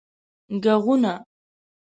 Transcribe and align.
ږغونه 0.63 1.13